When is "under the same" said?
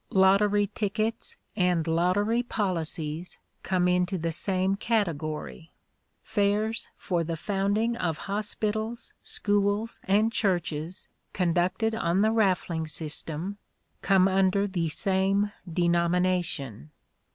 14.27-15.51